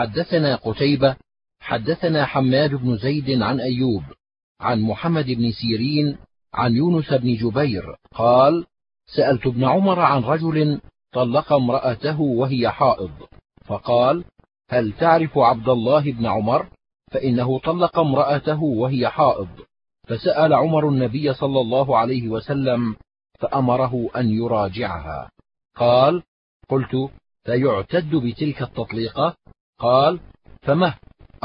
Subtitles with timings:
[0.00, 1.16] حدثنا قتيبة
[1.60, 4.02] حدثنا حماد بن زيد عن أيوب
[4.60, 6.18] عن محمد بن سيرين
[6.54, 8.66] عن يونس بن جبير قال
[9.06, 10.80] سألت ابن عمر عن رجل
[11.12, 13.10] طلق امرأته وهي حائض
[13.64, 14.24] فقال
[14.70, 16.66] هل تعرف عبد الله بن عمر؟
[17.12, 19.48] فإنه طلق امرأته وهي حائض.
[20.08, 22.96] فسأل عمر النبي صلى الله عليه وسلم
[23.38, 25.30] فأمره أن يراجعها.
[25.76, 26.22] قال
[26.68, 27.10] قلت
[27.44, 29.36] فيعتد بتلك التطليقة؟
[29.80, 30.20] قال
[30.62, 30.94] فمه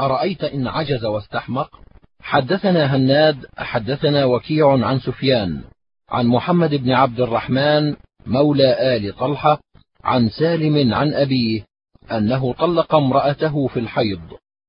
[0.00, 1.80] أرأيت إن عجز واستحمق؟
[2.20, 5.60] حدثنا هناد حدثنا وكيع عن سفيان
[6.08, 9.60] عن محمد بن عبد الرحمن مولى آل طلحة
[10.04, 11.64] عن سالم عن أبيه
[12.12, 14.20] أنه طلق امرأته في الحيض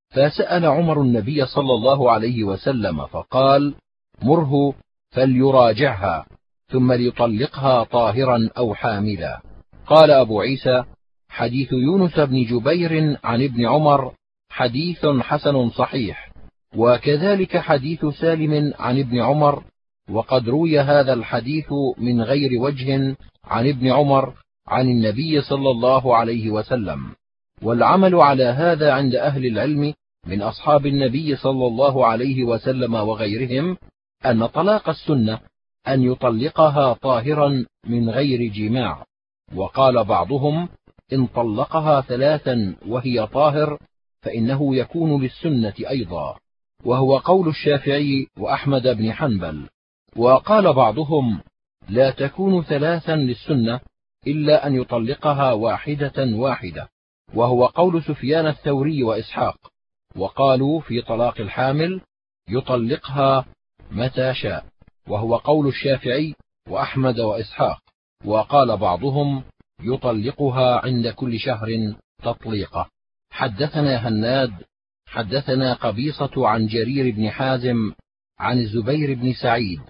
[0.09, 3.75] فسأل عمر النبي صلى الله عليه وسلم فقال
[4.21, 4.73] مره
[5.09, 6.25] فليراجعها
[6.71, 9.41] ثم ليطلقها طاهرا أو حاملا.
[9.87, 10.83] قال أبو عيسى
[11.37, 14.13] حديث يونس بن جبير عن ابن عمر
[14.49, 16.31] حديث حسن صحيح.
[16.75, 19.63] وكذلك حديث سالم عن ابن عمر
[20.11, 24.33] وقد روي هذا الحديث من غير وجه عن ابن عمر
[24.67, 27.05] عن النبي صلى الله عليه وسلم.
[27.61, 29.93] والعمل على هذا عند أهل العلم
[30.27, 33.77] من أصحاب النبي صلى الله عليه وسلم وغيرهم
[34.25, 35.39] أن طلاق السنة
[35.87, 39.05] أن يطلقها طاهرا من غير جماع.
[39.55, 40.69] وقال بعضهم
[41.13, 43.79] إن طلقها ثلاثا وهي طاهر
[44.21, 46.37] فإنه يكون للسنة أيضا.
[46.85, 49.69] وهو قول الشافعي وأحمد بن حنبل.
[50.15, 51.41] وقال بعضهم
[51.89, 53.79] لا تكون ثلاثا للسنة
[54.27, 56.89] إلا أن يطلقها واحدة واحدة.
[57.33, 59.57] وهو قول سفيان الثوري وإسحاق.
[60.15, 62.01] وقالوا في طلاق الحامل
[62.49, 63.45] يطلقها
[63.91, 64.65] متى شاء.
[65.07, 66.35] وهو قول الشافعي
[66.69, 67.79] وأحمد وإسحاق.
[68.25, 69.43] وقال بعضهم
[69.81, 72.89] يطلقها عند كل شهر تطليقة.
[73.29, 74.51] حدثنا هناد
[75.05, 77.93] حدثنا قبيصة عن جرير بن حازم
[78.39, 79.81] عن الزبير بن سعيد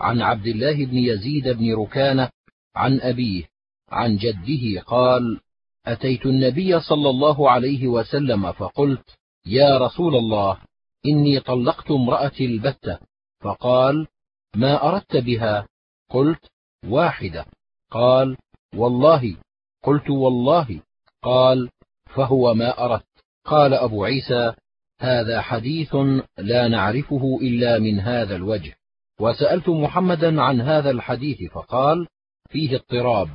[0.00, 2.30] عن عبد الله بن يزيد بن ركانة
[2.76, 3.44] عن أبيه
[3.88, 5.40] عن جده قال
[5.86, 9.16] أتيت النبي صلى الله عليه وسلم فقلت
[9.46, 10.58] يا رسول الله
[11.06, 12.98] إني طلقت امرأتي البتة.
[13.40, 14.06] فقال
[14.54, 15.68] ما أردت بها؟
[16.10, 16.50] قلت
[16.84, 17.46] واحدة.
[17.90, 18.36] قال
[18.74, 19.36] والله.
[19.84, 20.80] قلت والله.
[21.22, 21.70] قال
[22.14, 23.04] فهو ما أردت.
[23.44, 24.52] قال أبو عيسى
[25.00, 25.94] هذا حديث
[26.38, 28.76] لا نعرفه إلا من هذا الوجه.
[29.20, 32.06] وسألت محمدا عن هذا الحديث فقال
[32.50, 33.30] فيه اضطراب.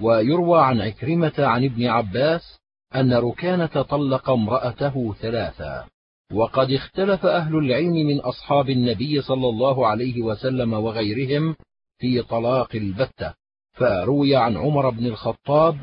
[0.00, 2.58] ويروى عن عكرمة عن ابن عباس
[2.94, 5.88] أن ركانة طلق امرأته ثلاثا
[6.32, 11.56] وقد اختلف أهل العلم من أصحاب النبي صلى الله عليه وسلم وغيرهم
[11.98, 13.34] في طلاق البتة.
[13.78, 15.76] فروي عن عمر بن الخطاب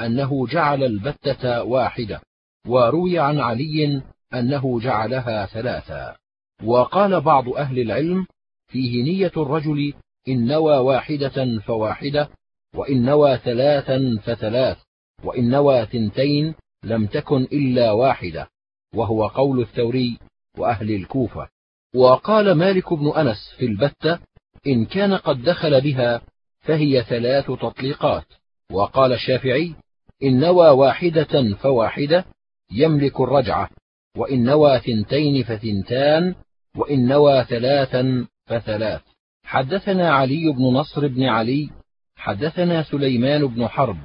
[0.00, 2.20] أنه جعل البتة واحدة
[2.66, 4.02] وروي عن علي
[4.34, 6.16] أنه جعلها ثلاثا
[6.64, 8.26] وقال بعض أهل العلم
[8.68, 9.94] فيه نية الرجل
[10.28, 12.28] إن نوى واحدة فواحدة
[12.74, 14.78] وإن نوى ثلاثا فثلاث
[15.24, 16.54] وإن نوى ثنتين
[16.84, 18.48] لم تكن إلا واحدة
[18.94, 20.18] وهو قول الثوري
[20.58, 21.48] وأهل الكوفة.
[21.94, 24.18] وقال مالك بن أنس في البتة
[24.66, 26.20] إن كان قد دخل بها
[26.64, 28.24] فهي ثلاث تطليقات.
[28.72, 29.74] وقال الشافعي
[30.22, 32.24] إن نوى واحدة فواحدة
[32.72, 33.70] يملك الرجعة
[34.16, 36.34] وإن نوى ثنتين فثنتان
[36.76, 39.02] وإن نوى ثلاثا فثلاث.
[39.44, 41.70] حدثنا علي بن نصر بن علي
[42.16, 43.98] حدثنا سليمان بن حرب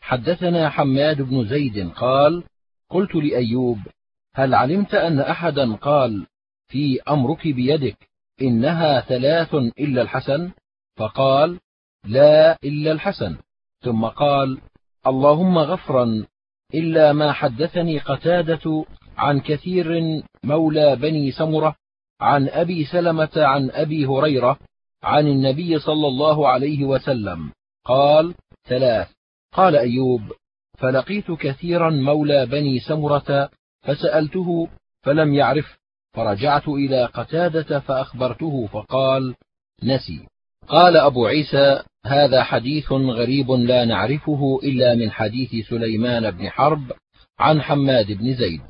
[0.00, 2.44] حدثنا حماد بن زيد قال
[2.90, 3.78] قلت لأيوب
[4.34, 6.26] هل علمت أن أحدا قال
[6.68, 8.08] في أمرك بيدك
[8.42, 10.50] إنها ثلاث إلا الحسن؟
[10.96, 11.60] فقال
[12.08, 13.36] لا إلا الحسن.
[13.80, 14.58] ثم قال
[15.06, 16.26] اللهم غفرا
[16.74, 18.84] إلا ما حدثني قتادة
[19.16, 21.74] عن كثير مولى بني سمرة
[22.20, 24.58] عن أبي سلمة عن أبي هريرة
[25.02, 27.52] عن النبي صلى الله عليه وسلم.
[27.84, 29.08] قال ثلاث.
[29.52, 30.22] قال أيوب
[30.78, 33.50] فلقيت كثيرا مولى بني سمرة
[33.82, 34.68] فسألته
[35.02, 35.78] فلم يعرف
[36.12, 39.34] فرجعت إلى قتادة فأخبرته فقال
[39.82, 40.26] نسي.
[40.68, 46.92] قال أبو عيسى هذا حديث غريب لا نعرفه إلا من حديث سليمان بن حرب
[47.38, 48.60] عن حماد بن زيد.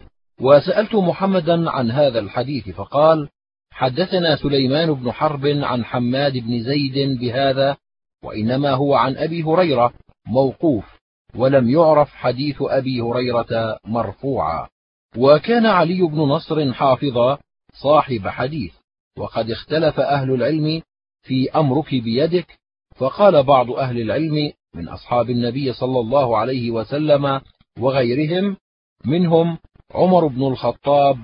[0.41, 3.29] وسألت محمدا عن هذا الحديث فقال
[3.71, 7.77] حدثنا سليمان بن حرب عن حماد بن زيد بهذا
[8.25, 9.93] وإنما هو عن أبي هريرة
[10.27, 10.99] موقوف
[11.35, 14.69] ولم يعرف حديث أبي هريرة مرفوعا.
[15.17, 17.39] وكان علي بن نصر حافظا
[17.73, 18.75] صاحب حديث
[19.19, 20.83] وقد اختلف أهل العلم
[21.23, 22.59] في أمرك بيدك
[22.99, 27.41] فقال بعض أهل العلم من أصحاب النبي صلى الله عليه وسلم
[27.79, 28.57] وغيرهم
[29.05, 29.59] منهم
[29.95, 31.17] عمر بن الخطاب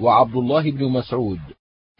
[0.00, 1.40] وعبد الله بن مسعود.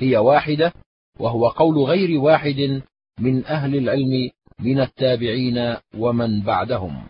[0.00, 0.72] هي واحدة
[1.20, 2.82] وهو قول غير واحد
[3.18, 7.08] من أهل العلم من التابعين ومن بعدهم.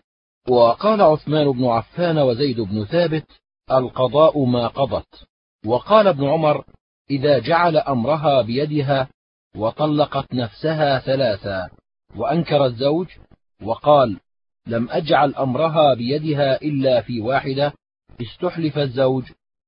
[0.49, 3.25] وقال عثمان بن عفان وزيد بن ثابت
[3.71, 5.27] القضاء ما قضت.
[5.65, 6.65] وقال ابن عمر
[7.09, 9.07] إذا جعل أمرها بيدها
[9.55, 11.69] وطلقت نفسها ثلاثا.
[12.15, 13.07] وأنكر الزوج
[13.63, 14.19] وقال
[14.67, 17.73] لم أجعل أمرها بيدها إلا في واحدة
[18.21, 19.23] استحلف الزوج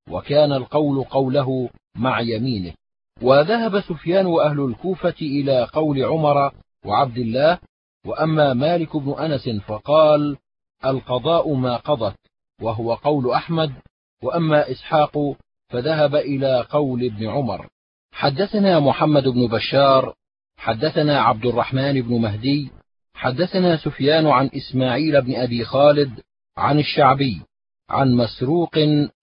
[0.09, 2.73] وكان القول قوله مع يمينه.
[3.21, 6.51] وذهب سفيان وأهل الكوفة إلى قول عمر
[6.85, 7.59] وعبد الله
[8.05, 10.37] وأما مالك بن أنس فقال
[10.85, 12.15] القضاء ما قضت
[12.61, 13.73] وهو قول أحمد
[14.23, 15.35] وأما إسحاق
[15.69, 17.67] فذهب إلى قول ابن عمر.
[18.11, 20.13] حدثنا محمد بن بشار
[20.63, 22.71] حدثنا عبد الرحمن بن مهدي
[23.13, 26.21] حدثنا سفيان عن إسماعيل بن أبي خالد
[26.57, 27.41] عن الشعبي
[27.89, 28.77] عن مسروق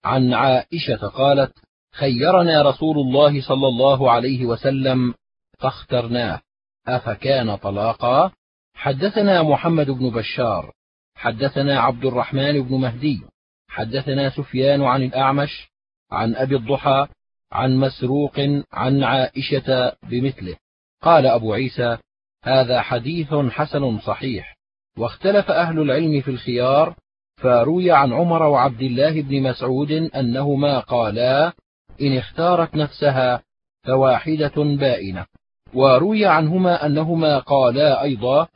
[0.05, 1.53] عن عائشة قالت
[1.93, 5.13] خيرنا رسول الله صلى الله عليه وسلم
[5.59, 6.41] فاخترناه.
[6.87, 8.31] أفكان طلاقا؟
[8.73, 10.71] حدثنا محمد بن بشار
[11.15, 13.21] حدثنا عبد الرحمن بن مهدي
[13.67, 15.69] حدثنا سفيان عن الأعمش
[16.11, 17.07] عن أبي الضحى
[17.51, 18.39] عن مسروق
[18.73, 20.55] عن عائشة بمثله.
[21.01, 21.97] قال أبو عيسى
[22.43, 24.57] هذا حديث حسن صحيح.
[24.97, 26.95] واختلف أهل العلم في الخيار
[27.37, 31.53] فروي عن عمر وعبد الله بن مسعود أنهما قالا
[32.01, 33.43] إن اختارت نفسها
[33.83, 35.25] فواحدة بائنة.
[35.73, 38.47] وروي عنهما أنهما قالا أيضا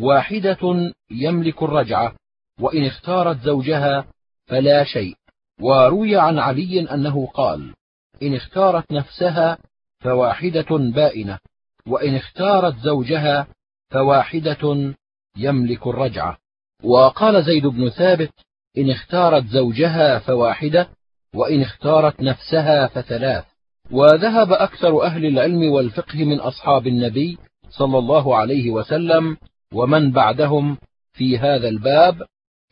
[0.00, 2.14] واحدة يملك الرجعة
[2.60, 4.06] وإن اختارت زوجها
[4.46, 5.14] فلا شيء.
[5.60, 7.74] وروي عن علي أنه قال
[8.22, 9.58] إن اختارت نفسها
[10.00, 11.38] فواحدة بائنة.
[11.88, 13.46] وإن اختارت زوجها
[13.90, 14.94] فواحدة
[15.36, 16.38] يملك الرجعة.
[16.82, 18.32] وقال زيد بن ثابت
[18.78, 20.88] إن اختارت زوجها فواحدة
[21.34, 23.44] وإن اختارت نفسها فثلاث.
[23.90, 27.38] وذهب أكثر أهل العلم والفقه من أصحاب النبي
[27.70, 29.36] صلى الله عليه وسلم
[29.74, 30.78] ومن بعدهم
[31.12, 32.22] في هذا الباب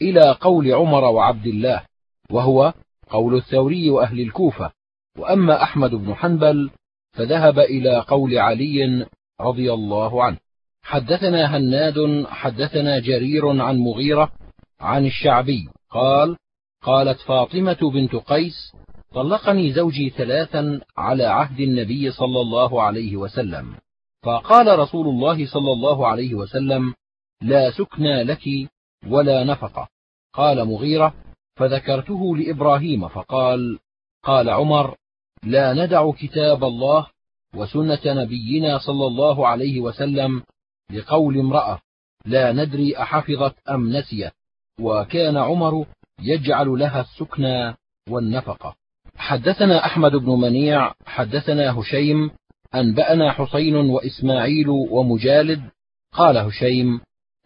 [0.02, 1.82] إلى قول عمر وعبد الله
[2.30, 2.72] وهو
[3.10, 4.72] قول الثوري وأهل الكوفة.
[5.18, 6.70] وأما أحمد بن حنبل
[7.12, 9.06] فذهب إلى قول علي
[9.40, 10.36] رضي الله عنه
[10.82, 14.32] حدثنا هناد حدثنا جرير عن مغيرة
[14.80, 16.36] عن الشعبي قال
[16.82, 18.72] قالت فاطمة بنت قيس
[19.14, 23.74] طلقني زوجي ثلاثا على عهد النبي صلى الله عليه وسلم.
[24.22, 26.94] فقال رسول الله صلى الله عليه وسلم
[27.42, 28.42] لا سكنى لك
[29.06, 29.88] ولا نفقة.
[30.32, 31.14] قال مغيرة
[31.56, 33.78] فذكرته لإبراهيم فقال
[34.22, 34.96] قال عمر
[35.44, 37.06] لا ندع كتاب الله
[37.56, 40.42] وسنة نبينا صلى الله عليه وسلم
[40.90, 41.80] لقول امرأة
[42.26, 44.32] لا ندري أحفظت أم نسيت
[44.80, 45.86] وكان عمر
[46.22, 47.74] يجعل لها السكنى
[48.08, 48.74] والنفقة.
[49.16, 52.30] حدثنا أحمد بن منيع حدثنا هشيم
[52.74, 55.62] أنبأنا حسين وإسماعيل ومجالد
[56.12, 57.00] قال هشيم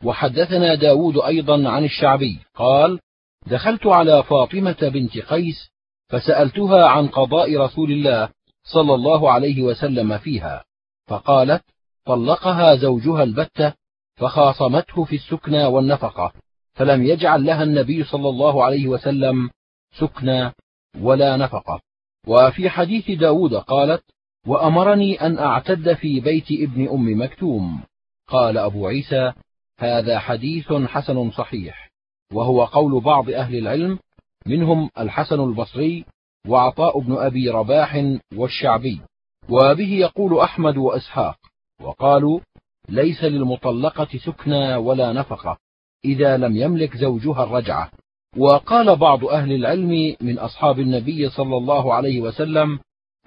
[0.05, 3.01] وحدثنا داود أيضا عن الشعبي قال
[3.47, 5.71] دخلت على فاطمة بنت قيس
[6.09, 8.29] فسألتها عن قضاء رسول الله
[8.65, 10.65] صلى الله عليه وسلم فيها
[11.07, 11.63] فقالت
[12.05, 13.73] طلقها زوجها البتة
[14.17, 16.33] فخاصمته في السكنى والنفقة
[16.75, 19.51] فلم يجعل لها النبي صلى الله عليه وسلم
[19.99, 20.53] سكنى
[21.01, 21.81] ولا نفقة.
[22.27, 24.03] وفي حديث داود قالت
[24.47, 27.83] وأمرني أن أعتد في بيت ابن أم مكتوم.
[28.29, 29.33] قال أبو عيسى
[29.79, 31.91] هذا حديث حسن صحيح
[32.33, 33.99] وهو قول بعض أهل العلم
[34.47, 36.05] منهم الحسن البصري
[36.49, 39.01] وعطاء بن أبي رباح والشعبي.
[39.49, 41.39] وبه يقول أحمد وإسحاق
[41.83, 42.41] وقالوا
[42.89, 45.59] ليس للمطلقة سكنى ولا نفقة
[46.05, 47.91] إذا لم يملك زوجها الرجعة.
[48.37, 52.79] وقال بعض أهل العلم من أصحاب النبي صلى الله عليه وسلم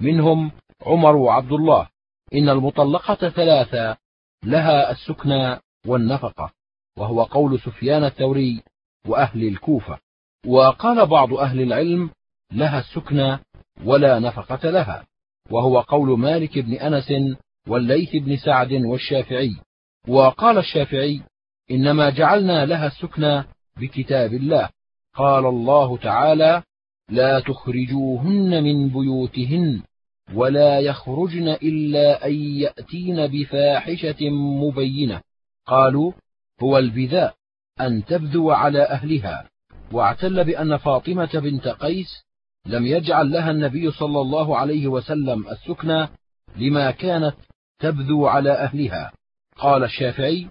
[0.01, 1.89] منهم عمر وعبد الله
[2.33, 3.97] إن المطلقة ثلاثة
[4.43, 6.51] لها السكنى والنفقة
[6.97, 8.63] وهو قول سفيان الثوري
[9.07, 9.99] وأهل الكوفة.
[10.45, 12.09] وقال بعض أهل العلم
[12.53, 13.39] لها السكنى
[13.85, 15.05] ولا نفقة لها
[15.51, 17.13] وهو قول مالك بن أنس
[17.67, 19.55] والليث بن سعد والشافعي.
[20.07, 21.21] وقال الشافعي
[21.71, 23.43] إنما جعلنا لها السكنى
[23.77, 24.69] بكتاب الله.
[25.15, 26.63] قال الله تعالى
[27.09, 29.81] لا تخرجوهن من بيوتهن
[30.33, 35.21] ولا يخرجن إلا أن يأتين بفاحشة مبينة.
[35.67, 36.11] قالوا
[36.61, 37.35] هو البذاء
[37.81, 39.48] أن تبذو على أهلها.
[39.91, 42.23] واعتل بأن فاطمة بنت قيس
[42.65, 46.07] لم يجعل لها النبي صلى الله عليه وسلم السكنى
[46.55, 47.35] لما كانت
[47.79, 49.11] تبذو على أهلها.
[49.57, 50.47] قال الشافعي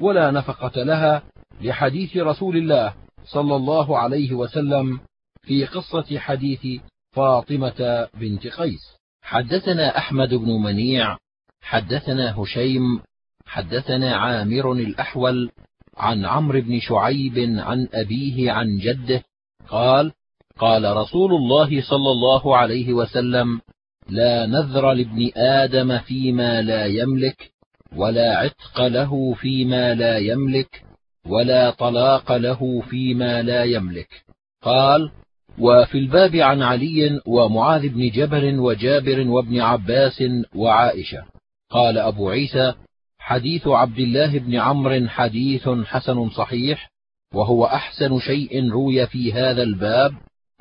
[0.00, 1.22] ولا نفقة لها
[1.60, 2.94] لحديث رسول الله
[3.24, 5.00] صلى الله عليه وسلم
[5.42, 6.82] في قصة حديث
[7.12, 8.96] فاطمة بنت قيس.
[9.22, 11.18] حدثنا أحمد بن منيع
[11.62, 13.02] حدثنا هشيم
[13.46, 15.50] حدثنا عامر الأحول
[15.96, 19.22] عن عمرو بن شعيب عن أبيه عن جده
[19.68, 20.12] قال
[20.58, 23.60] قال رسول الله صلى الله عليه وسلم
[24.08, 27.52] لا نذر لابن آدم فيما لا يملك
[27.96, 30.84] ولا عتق له فيما لا يملك
[31.26, 34.08] ولا طلاق له فيما لا يملك.
[34.62, 35.10] قال
[35.58, 40.22] وفي الباب عن علي ومعاذ بن جبل وجابر وابن عباس
[40.54, 41.24] وعائشة.
[41.70, 42.74] قال أبو عيسى
[43.24, 46.90] حديث عبد الله بن عمرو حديث حسن صحيح
[47.34, 50.12] وهو أحسن شيء روي في هذا الباب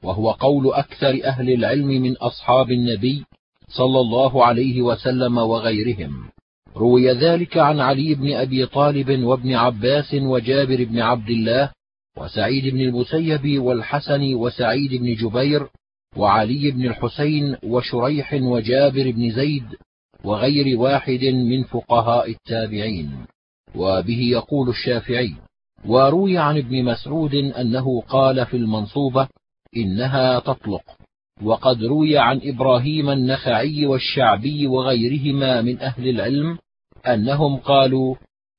[0.04, 3.24] وهو قول أكثر أهل العلم من أصحاب النبي
[3.68, 6.30] صلى الله عليه وسلم وغيرهم.
[6.76, 11.72] روي ذلك عن علي بن أبي طالب وابن عباس وجابر بن عبد الله
[12.18, 15.68] وسعيد بن المسيب والحسن وسعيد بن جبير
[16.18, 19.66] وعلي بن الحسين وشريح وجابر بن زيد
[20.24, 23.26] وغير واحد من فقهاء التابعين.
[23.76, 25.36] وبه يقول الشافعي
[25.86, 29.28] وروي عن ابن مسعود أنه قال في المنصوبة
[29.78, 30.84] إنها تطلق.
[31.44, 36.58] وقد روي عن إبراهيم النخعي والشعبي وغيرهما من أهل العلم
[37.08, 38.16] أنهم قالوا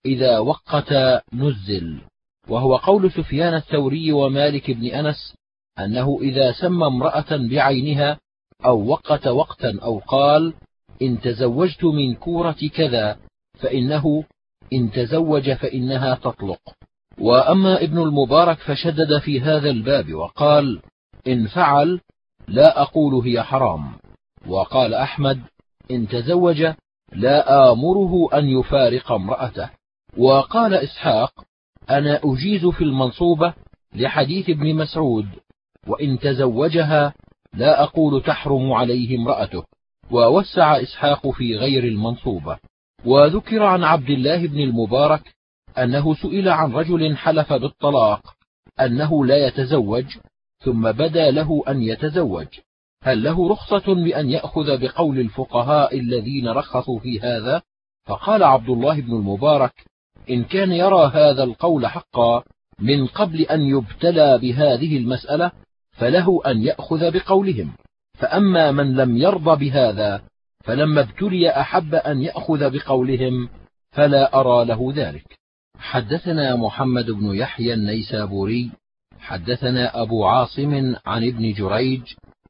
[0.07, 0.95] إذا وقت
[1.33, 2.00] نزل.
[2.49, 5.35] وهو قول سفيان الثوري ومالك بن أنس
[5.78, 8.19] أنه إذا سمى امرأة بعينها
[8.64, 10.54] أو وقت وقتا أو قال
[11.03, 13.19] إن تزوجت من كورة كذا
[13.61, 14.25] فإنه
[14.73, 16.61] إن تزوج فإنها تطلق.
[17.19, 20.83] وأما ابن المبارك فشدد في هذا الباب وقال
[21.27, 22.01] إن فعل
[22.49, 23.93] لا أقول هي حرام.
[24.47, 25.41] وقال أحمد
[25.91, 26.67] إن تزوج
[27.13, 29.71] لا آمره أن يفارق امرأته.
[30.17, 31.45] وقال إسحاق
[31.91, 33.55] أنا أجيز في المنصوبة
[33.95, 35.27] لحديث ابن مسعود
[35.87, 37.15] وإن تزوجها
[37.55, 39.65] لا أقول تحرم عليه امرأته.
[40.12, 42.59] ووسع إسحاق في غير المنصوبة
[43.04, 45.35] وذكر عن عبد الله بن المبارك
[45.78, 48.37] أنه سئل عن رجل حلف بالطلاق
[48.81, 50.04] أنه لا يتزوج
[50.64, 52.47] ثم بدا له أن يتزوج.
[53.02, 57.62] هل له رخصة بأن يأخذ بقول الفقهاء الذين رخصوا في هذا؟
[58.04, 59.73] فقال عبد الله بن المبارك
[60.31, 62.42] إن كان يرى هذا القول حقا
[62.78, 65.52] من قبل أن يبتلى بهذه المسألة
[65.92, 67.73] فله أن يأخذ بقولهم.
[68.23, 70.23] فأما من لم يرض بهذا
[70.64, 73.49] فلما ابتلي أحب أن يأخذ بقولهم
[73.91, 75.38] فلا أرى له ذلك.
[75.79, 78.71] حدثنا محمد بن يحيى النيسابوري
[79.21, 82.02] حدثنا أبو عاصم عن ابن جريج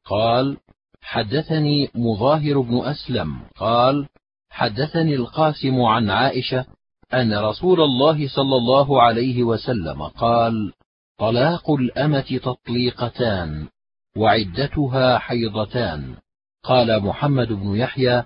[0.05, 0.57] قال
[1.01, 4.07] حدثني مظاهر بن أسلم قال
[4.49, 6.65] حدثني القاسم عن عائشة
[7.13, 10.73] أن رسول الله صلى الله عليه وسلم قال
[11.17, 13.67] طلاق الأمة تطليقتان.
[14.17, 16.15] وعدتها حيضتان.
[16.63, 18.23] قال محمد بن يحيى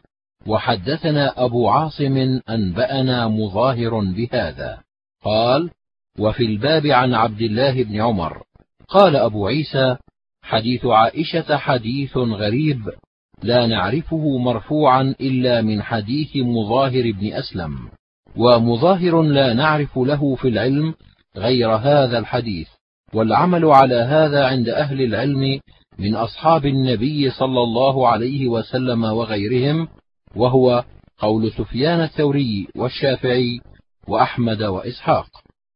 [0.47, 4.81] وحدثنا أبو عاصم أنبأنا مظاهر بهذا.
[5.23, 5.69] قال
[6.19, 8.43] وفي الباب عن عبد الله بن عمر.
[8.87, 9.97] قال أبو عيسى
[10.41, 12.89] حديث عائشة حديث غريب
[13.43, 17.89] لا نعرفه مرفوعا إلا من حديث مظاهر بن أسلم
[18.35, 20.93] ومظاهر لا نعرف له في العلم
[21.35, 22.67] غير هذا الحديث
[23.13, 25.59] والعمل على هذا عند أهل العلم
[25.99, 29.87] من أصحاب النبي صلى الله عليه وسلم وغيرهم
[30.35, 30.83] وهو
[31.17, 33.59] قول سفيان الثوري والشافعي
[34.07, 35.27] وأحمد وإسحاق.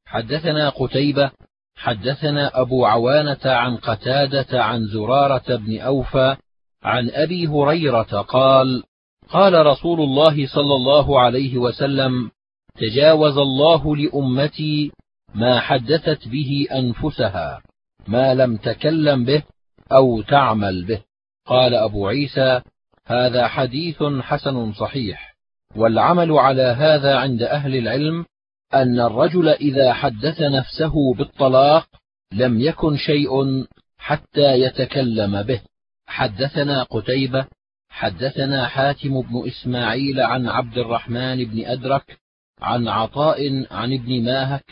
[0.05, 1.31] حدثنا قتيبة
[1.75, 6.35] حدثنا أبو عوانة عن قتادة عن زرارة بن أوفى
[6.83, 8.83] عن أبي هريرة قال
[9.29, 12.31] قال رسول الله صلى الله عليه وسلم
[12.75, 14.91] تجاوز الله لأمتي
[15.35, 17.61] ما حدثت به أنفسها
[18.07, 19.43] ما لم تكلم به
[19.91, 21.01] أو تعمل به.
[21.45, 22.62] قال أبو عيسى
[23.05, 25.36] هذا حديث حسن صحيح.
[25.75, 28.25] والعمل على هذا عند أهل العلم
[28.74, 31.88] أن الرجل إذا حدث نفسه بالطلاق
[32.33, 33.65] لم يكن شيء
[33.98, 35.62] حتى يتكلم به.
[36.07, 37.45] حدثنا قتيبة
[37.89, 42.17] حدثنا حاتم بن إسماعيل عن عبد الرحمن بن أدرك
[42.62, 44.65] عن عطاء عن ابن ماهك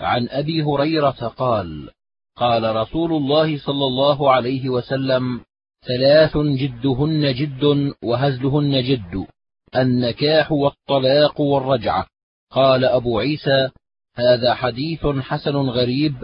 [0.00, 1.90] عن أبي هريرة قال
[2.40, 5.40] قال رسول الله صلى الله عليه وسلم
[5.86, 9.26] ثلاث جدهن جد وهزلهن جد
[9.76, 12.06] النكاح والطلاق والرجعة.
[12.50, 13.70] قال أبو عيسى
[14.16, 16.14] هذا حديث حسن غريب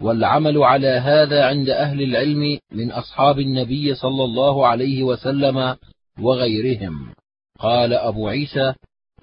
[0.00, 5.76] والعمل على هذا عند أهل العلم من أصحاب النبي صلى الله عليه وسلم
[6.20, 7.14] وغيرهم.
[7.58, 8.74] قال أبو عيسى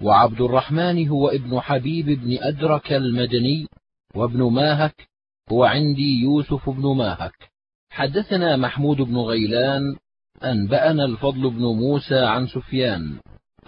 [0.02, 3.66] وعبد الرحمن هو ابن حبيب بن أدرك المدني
[4.14, 5.13] وابن ماهك
[5.52, 7.50] هو عندي يوسف بن ماهك.
[7.90, 9.96] حدثنا محمود بن غيلان
[10.44, 13.18] أنبأنا الفضل بن موسى عن سفيان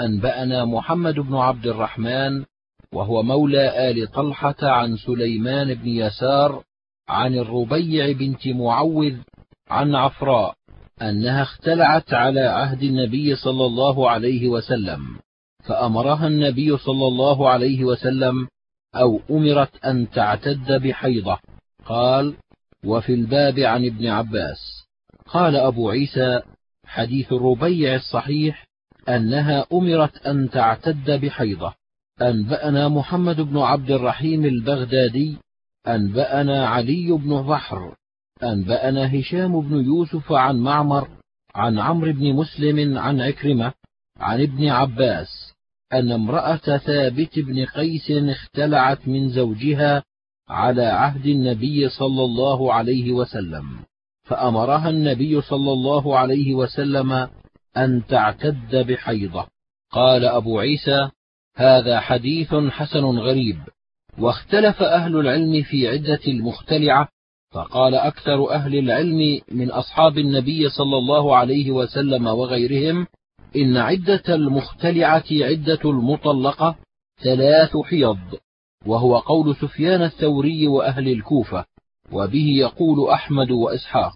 [0.01, 2.45] أنبأنا محمد بن عبد الرحمن
[2.93, 6.63] وهو مولى آل طلحة عن سليمان بن يسار
[7.09, 9.17] عن الربيع بنت معوذ
[9.69, 10.55] عن عفراء
[11.03, 15.01] أنها اختلعت على عهد النبي صلى الله عليه وسلم
[15.65, 18.49] فأمرها النبي صلى الله عليه وسلم
[18.95, 21.39] أو أمرت أن تعتد بحيضة.
[21.87, 22.37] قال
[22.85, 24.87] وفي الباب عن ابن عباس.
[25.27, 26.41] قال أبو عيسى
[26.87, 28.67] حديث الربيع الصحيح
[29.09, 31.75] أنها أمرت أن تعتد بحيضة.
[32.23, 35.37] أنبأنا محمد بن عبد الرحيم البغدادي.
[35.89, 37.95] أنبأنا علي بن بحر
[38.43, 41.09] أنبأنا هشام بن يوسف عن معمر
[41.55, 43.73] عن عمرو بن مسلم عن عكرمة
[44.17, 45.53] عن ابن عباس
[45.93, 50.03] أن امرأة ثابت بن قيس اختلعت من زوجها
[50.49, 53.65] على عهد النبي صلى الله عليه وسلم
[54.25, 57.29] فأمرها النبي صلى الله عليه وسلم
[57.77, 59.47] أن تعتد بحيضة.
[59.91, 61.11] قال أبو عيسى
[61.57, 63.59] هذا حديث حسن غريب.
[64.19, 67.09] واختلف أهل العلم في عدة المختلعة
[67.55, 73.07] فقال أكثر أهل العلم من أصحاب النبي صلى الله عليه وسلم وغيرهم
[73.57, 76.77] إن عدة المختلعة عدة المطلقة
[77.23, 78.19] ثلاث حيض.
[78.87, 81.65] وهو قول سفيان الثوري وأهل الكوفة
[82.13, 84.13] وبه يقول أحمد وإسحاق.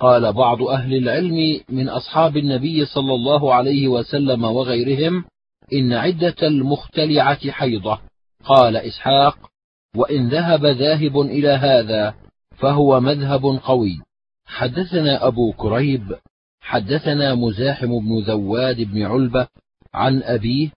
[0.00, 5.24] قال بعض أهل العلم من أصحاب النبي صلى الله عليه وسلم وغيرهم
[5.72, 7.98] إن عدة المختلعة حيضة.
[8.44, 9.38] قال إسحاق
[9.96, 12.14] وإن ذهب ذاهب إلى هذا
[12.58, 14.00] فهو مذهب قوي.
[14.46, 16.14] حدثنا أبو كريب
[16.60, 19.46] حدثنا مزاحم بن ذواد بن علبة
[19.94, 20.70] عن أبيه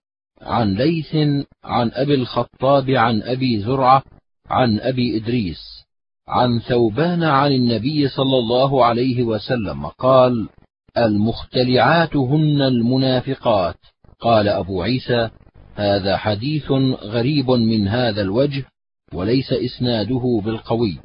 [0.44, 1.16] عن ليث
[1.64, 4.02] عن أبي الخطاب عن أبي زرعة
[4.50, 5.84] عن أبي إدريس
[6.28, 10.48] عن ثوبان عن النبي صلى الله عليه وسلم قال
[10.96, 13.76] المختلعات هن المنافقات.
[14.20, 15.30] قال أبو عيسى
[15.74, 16.70] هذا حديث
[17.02, 18.64] غريب من هذا الوجه
[19.12, 20.98] وليس إسناده بالقوي.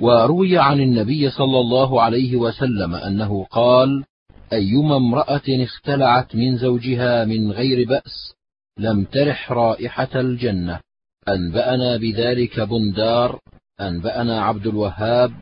[0.00, 4.04] وروي عن النبي صلى الله عليه وسلم أنه قال
[4.52, 8.35] أيما امرأة اختلعت من زوجها من غير بأس
[8.78, 10.80] لم ترح رائحة الجنة.
[11.28, 13.40] أنبأنا بذلك بندار
[13.80, 15.32] أنبأنا عبد الوهاب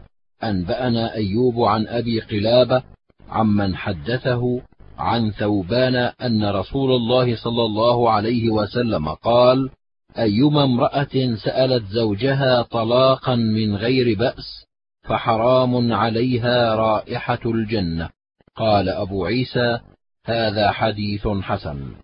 [0.44, 2.82] أنبأنا أيوب عن أبي قلابة
[3.28, 4.62] عمن حدثه
[4.98, 9.70] عن ثوبان أن رسول الله صلى الله عليه وسلم قال
[10.18, 14.66] أيما امرأة سألت زوجها طلاقا من غير بأس
[15.02, 18.10] فحرام عليها رائحة الجنة.
[18.56, 19.78] قال أبو عيسى
[20.24, 21.94] هذا حديث حسن.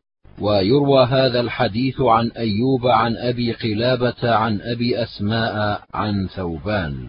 [0.40, 7.08] ويروى هذا الحديث عن أيوب عن أبي قلابة عن أبي أسماء عن ثوبان.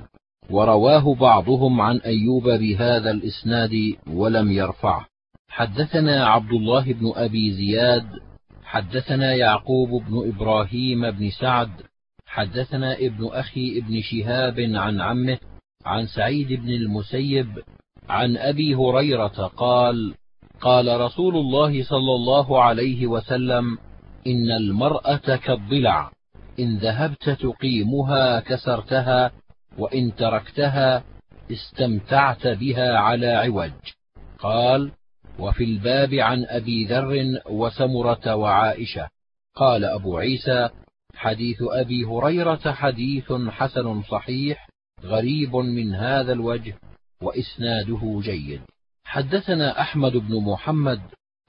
[0.49, 5.05] ورواه بعضهم عن أيوب بهذا الإسناد ولم يرفعه.
[5.49, 8.05] حدثنا عبد الله بن أبي زياد
[8.63, 11.69] حدثنا يعقوب بن إبراهيم بن سعد
[12.25, 15.37] حدثنا ابن أخي ابن شهاب عن عمه
[15.85, 17.47] عن سعيد بن المسيب
[18.09, 20.13] عن أبي هريرة قال
[20.61, 23.77] قال رسول الله صلى الله عليه وسلم
[24.27, 26.11] إن المرأة كالضلع
[26.59, 29.31] إن ذهبت تقيمها كسرتها
[29.77, 31.03] وإن تركتها
[31.51, 33.71] استمتعت بها على عوج.
[34.39, 34.91] قال
[35.39, 39.09] وفي الباب عن أبي ذر وسمرة وعائشة.
[39.55, 40.69] قال أبو عيسى
[41.15, 44.69] حديث أبي هريرة حديث حسن صحيح
[45.03, 46.75] غريب من هذا الوجه
[47.21, 48.61] وإسناده جيد.
[49.05, 51.01] حدثنا أحمد بن محمد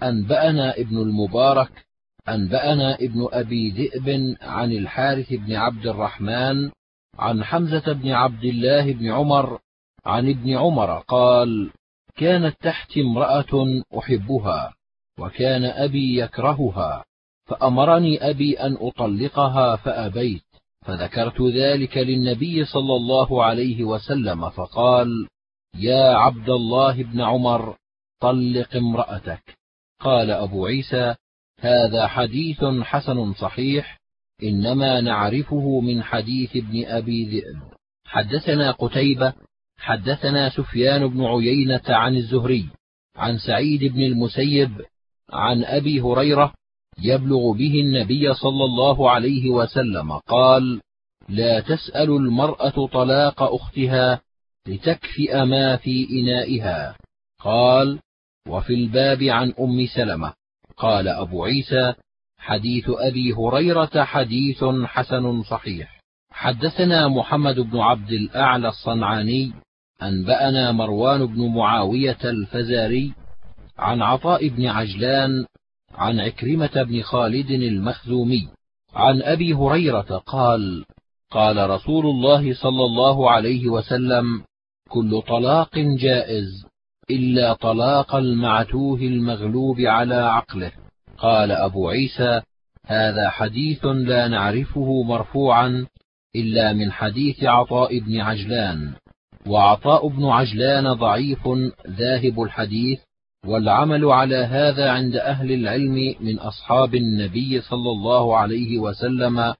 [0.02, 1.86] أنبأنا ابن المبارك
[2.28, 6.70] أنبأنا ابن أبي ذئب عن الحارث بن عبد الرحمن
[7.18, 9.58] عن حمزة بن عبد الله بن عمر
[10.04, 11.70] عن ابن عمر قال
[12.16, 14.74] كانت تحتي امرأة أحبها
[15.18, 17.04] وكان أبي يكرهها
[17.44, 20.42] فأمرني أبي أن أطلقها فأبيت
[20.82, 25.28] فذكرت ذلك للنبي صلى الله عليه وسلم فقال
[25.76, 27.76] يا عبد الله بن عمر
[28.20, 29.58] طلق امرأتك.
[30.00, 31.14] قال أبو عيسى
[31.61, 33.98] هذا حديث حسن صحيح
[34.42, 37.62] إنما نعرفه من حديث ابن أبي ذئب.
[38.04, 39.32] حدثنا قتيبة
[39.78, 42.66] حدثنا سفيان بن عيينة عن الزهري
[43.16, 44.70] عن سعيد بن المسيب
[45.30, 46.54] عن أبي هريرة
[46.98, 50.80] يبلغ به النبي صلى الله عليه وسلم قال
[51.28, 54.20] لا تسأل المرأة طلاق أختها
[54.68, 56.96] لتكفئ ما في إنائها.
[57.40, 57.98] قال
[58.48, 60.33] وفي الباب عن أم سلمة.
[60.77, 61.94] قال أبو عيسى
[62.38, 66.03] حديث أبي هريرة حديث حسن صحيح.
[66.31, 69.53] حدثنا محمد بن عبد الأعلى الصنعاني
[70.03, 73.12] أنبأنا مروان بن معاوية الفزاري
[73.79, 75.46] عن عطاء بن عجلان
[75.94, 78.48] عن عكرمة بن خالد المخزومي
[78.94, 80.85] عن أبي هريرة قال
[81.31, 84.42] قال رسول الله صلى الله عليه وسلم
[84.92, 86.66] كل طلاق جائز
[87.11, 90.72] إلا طلاق المعتوه المغلوب على عقله.
[91.18, 92.42] قال أبو عيسى
[92.87, 95.87] هذا حديث لا نعرفه مرفوعا
[96.37, 98.92] إلا من حديث عطاء بن عجلان.
[99.46, 101.48] وعطاء بن عجلان ضعيف
[101.88, 103.00] ذاهب الحديث
[103.46, 109.55] والعمل على هذا عند أهل العلم من أصحاب النبي صلى الله عليه وسلم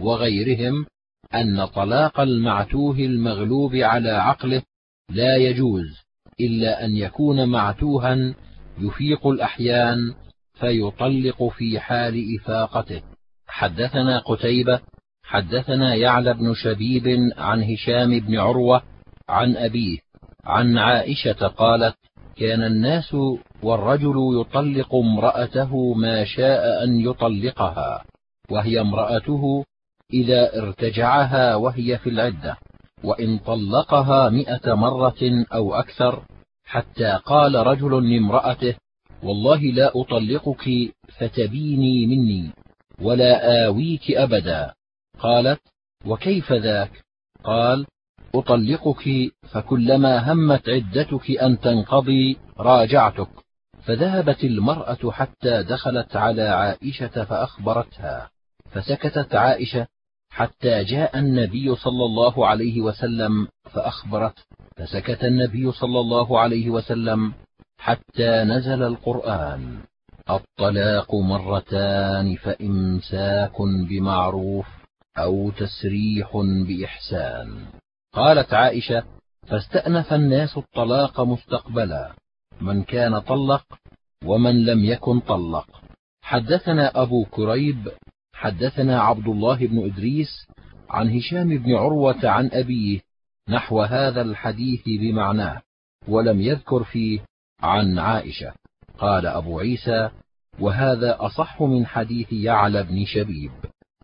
[0.00, 0.86] وغيرهم
[1.34, 4.62] أن طلاق المعتوه المغلوب على عقله
[5.10, 5.98] لا يجوز
[6.40, 8.34] إلا أن يكون معتوها
[8.78, 10.14] يفيق الأحيان
[10.60, 13.02] فيطلق في حال إفاقته.
[13.46, 14.80] حدثنا قتيبة
[15.22, 18.82] حدثنا يعلى بن شبيب عن هشام بن عروة
[19.28, 19.98] عن أبيه
[20.44, 21.94] عن عائشة قالت
[22.36, 23.16] كان الناس
[23.62, 28.04] والرجل يطلق امرأته ما شاء أن يطلقها
[28.50, 29.64] وهي امرأته
[30.12, 32.56] إذا ارتجعها وهي في العدة.
[33.04, 36.24] وإن طلقها مئة مرة أو أكثر
[36.64, 38.74] حتى قال رجل لامرأته
[39.22, 42.50] والله لا أطلقك فتبيني مني
[43.00, 44.74] ولا آويك أبدا.
[45.18, 45.60] قالت
[46.06, 47.04] وكيف ذاك؟
[47.44, 47.86] قال
[48.34, 53.28] أطلقك فكلما همت عدتك أن تنقضي راجعتك.
[53.82, 58.30] فذهبت المرأة حتى دخلت على عائشة فأخبرتها.
[58.70, 59.86] فسكتت عائشة
[60.30, 64.38] حتى جاء النبي صلى الله عليه وسلم فأخبرت
[64.76, 67.32] فسكت النبي صلى الله عليه وسلم
[67.78, 69.78] حتى نزل القرآن.
[70.30, 74.66] الطلاق مرتان فإمساك بمعروف
[75.18, 76.36] أو تسريح
[76.66, 77.66] بإحسان.
[78.12, 79.04] قالت عائشة
[79.46, 82.12] فاستأنف الناس الطلاق مستقبلا
[82.60, 83.64] من كان طلق
[84.24, 85.66] ومن لم يكن طلق.
[86.22, 87.88] حدثنا أبو كريب
[88.38, 90.46] حدثنا عبد الله بن إدريس
[90.90, 93.00] عن هشام بن عروة عن أبيه
[93.48, 95.62] نحو هذا الحديث بمعناه
[96.08, 97.20] ولم يذكر فيه
[97.60, 98.52] عن عائشة.
[98.98, 100.10] قال أبو عيسى
[100.60, 103.50] وهذا أصح من حديث يعلى بن شبيب.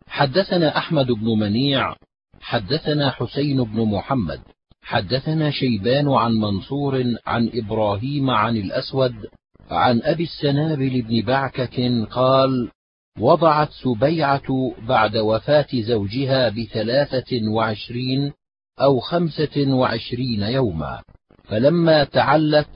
[0.08, 1.94] حدثنا أحمد بن منيع
[2.40, 4.40] حدثنا حسين بن محمد
[4.82, 9.14] حدثنا شيبان عن منصور عن إبراهيم عن الأسود
[9.70, 12.70] عن أبي السنابل بن بعكك قال
[13.18, 18.32] وضعت سبيعة بعد وفاة زوجها بثلاثة وعشرين
[18.80, 21.02] أو خمسة وعشرين يوما
[21.44, 22.68] فلما تعلت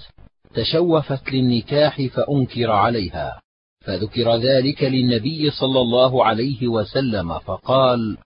[0.55, 3.41] تشوفت للنكاح فأنكر عليها
[3.81, 8.17] فذكر ذلك للنبي صلى الله عليه وسلم فقال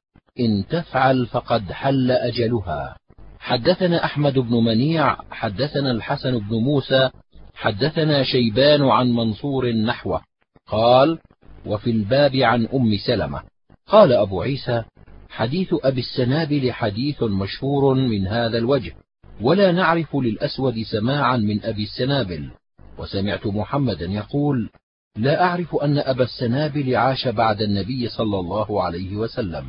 [0.40, 2.96] إن تفعل فقد حل أجلها.
[3.38, 7.11] حدثنا أحمد بن منيع حدثنا الحسن بن موسى
[7.55, 10.22] حدثنا شيبان عن منصور نحوه
[10.66, 11.18] قال
[11.66, 13.42] وفي الباب عن أم سلمة.
[13.87, 14.83] قال أبو عيسى
[15.29, 18.94] حديث أبي السنابل حديث مشهور من هذا الوجه
[19.40, 22.51] ولا نعرف للأسود سماعا من أبي السنابل.
[22.98, 24.70] وسمعت محمدا يقول
[25.16, 29.64] لا أعرف أن أبا السنابل عاش بعد النبي صلى الله عليه وسلم.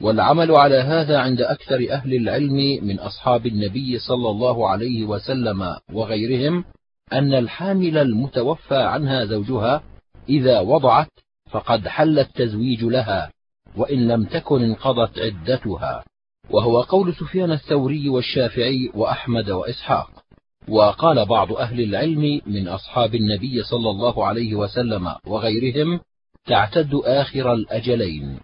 [0.00, 6.64] والعمل على هذا عند أكثر أهل العلم من أصحاب النبي صلى الله عليه وسلم وغيرهم
[7.12, 9.82] أن الحامل المتوفى عنها زوجها
[10.28, 11.10] إذا وضعت
[11.54, 13.32] فقد حل التزويج لها
[13.76, 16.04] وإن لم تكن انقضت عدتها.
[16.50, 20.10] وهو قول سفيان الثوري والشافعي وأحمد وإسحاق.
[20.68, 26.00] وقال بعض أهل العلم من أصحاب النبي صلى الله عليه وسلم وغيرهم
[26.46, 28.40] تعتد آخر الأجلين.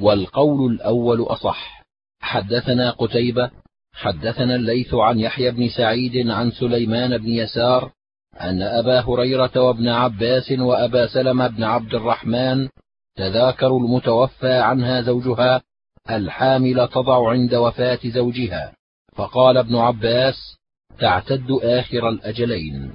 [0.00, 1.84] والقول الأول أصح.
[2.20, 3.50] حدثنا قتيبة
[3.92, 7.92] حدثنا الليث عن يحيى بن سعيد عن سليمان بن يسار
[8.40, 12.68] أن أبا هريرة وابن عباس وأبا سلمة بن عبد الرحمن
[13.16, 15.62] تذاكروا المتوفى عنها زوجها
[16.10, 18.72] الحامل تضع عند وفاة زوجها
[19.12, 20.56] فقال ابن عباس
[20.98, 22.92] تعتد آخر الأجلين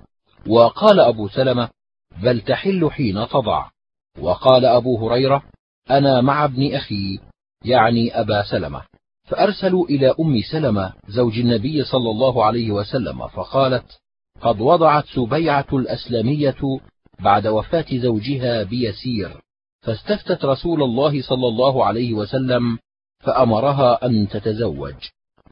[0.47, 1.69] وقال أبو سلمة
[2.23, 3.69] بل تحل حين تضع
[4.19, 5.43] وقال أبو هريرة
[5.89, 7.19] أنا مع ابن أخي
[7.65, 8.81] يعني أبا سلمة
[9.23, 13.98] فأرسلوا إلى أم سلمة زوج النبي صلى الله عليه وسلم فقالت
[14.41, 16.79] قد وضعت سبيعة الأسلمية
[17.19, 19.41] بعد وفاة زوجها بيسير
[19.81, 22.77] فاستفتت رسول الله صلى الله عليه وسلم
[23.19, 24.95] فأمرها أن تتزوج.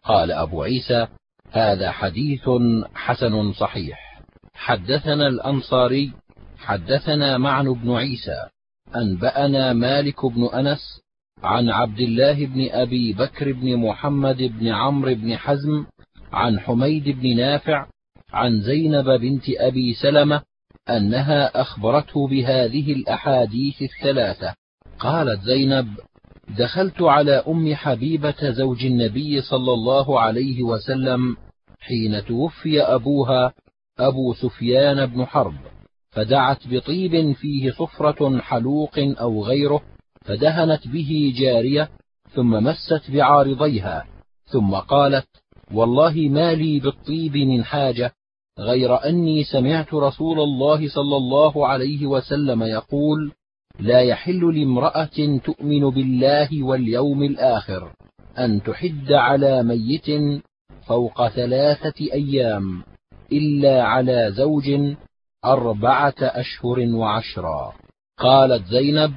[0.03, 1.07] قال أبو عيسى
[1.51, 2.49] هذا حديث
[2.93, 4.21] حسن صحيح.
[4.53, 6.13] حدثنا الأنصاري
[6.57, 8.47] حدثنا معن بن عيسى
[8.95, 11.01] أنبأنا مالك بن أنس
[11.43, 15.85] عن عبد الله بن أبي بكر بن محمد بن عمرو بن حزم
[16.33, 17.87] عن حميد بن نافع
[18.31, 20.41] عن زينب بنت أبي سلمة
[20.89, 24.55] أنها أخبرته بهذه الأحاديث الثلاثة.
[24.99, 25.87] قالت زينب
[26.57, 31.37] دخلت على أم حبيبة زوج النبي صلى الله عليه وسلم
[31.79, 33.53] حين توفي أبوها
[33.99, 35.57] أبو سفيان بن حرب
[36.09, 39.81] فدعت بطيب فيه صفرة حلوق أو غيره
[40.21, 41.89] فدهنت به جارية
[42.29, 44.05] ثم مست بعارضيها
[44.45, 45.27] ثم قالت
[45.71, 48.13] والله ما لي بالطيب من حاجة
[48.59, 53.31] غير أني سمعت رسول الله صلى الله عليه وسلم يقول
[53.79, 57.93] لا يحل لامرأة تؤمن بالله واليوم الآخر
[58.37, 60.05] أن تحد على ميت
[60.87, 62.83] فوق ثلاثة أيام
[63.31, 64.95] إلا على زوج
[65.45, 67.73] أربعة أشهر وعشرا
[68.19, 69.13] قالت زينب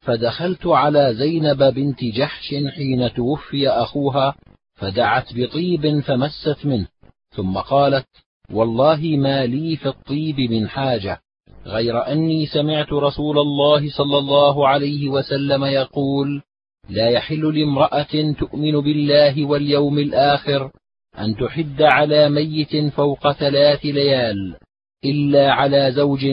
[0.00, 4.34] فدخلت على زينب بنت جحش حين توفي أخوها
[4.74, 6.86] فدعت بطيب فمست منه
[7.30, 8.06] ثم قالت
[8.52, 11.20] والله ما لي في الطيب من حاجة
[11.66, 16.42] غير أني سمعت رسول الله صلى الله عليه وسلم يقول
[16.88, 20.70] لا يحل لامرأة تؤمن بالله واليوم الآخر
[21.18, 24.56] أن تحد على ميت فوق ثلاث ليال
[25.04, 26.26] إلا على زوج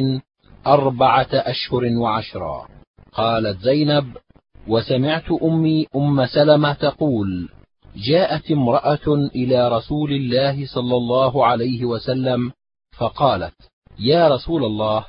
[0.68, 2.68] أربعة أشهر وعشرا
[3.14, 4.06] قالت زينب
[4.68, 7.50] وسمعت أمي أم سلمة تقول
[7.96, 12.52] جاءت امرأة إلى رسول الله صلى الله عليه وسلم
[12.98, 13.56] فقالت
[14.00, 15.06] يا رسول الله